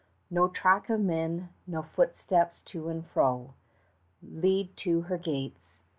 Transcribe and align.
No 0.31 0.47
track 0.47 0.89
of 0.89 0.99
men, 0.99 1.49
no 1.67 1.83
footsteps 1.83 2.63
to 2.63 2.89
and 2.89 3.05
fro, 3.05 3.53
5 4.23 4.33
Lead 4.43 4.75
to 4.77 5.01
her 5.01 5.17
gates. 5.19 5.79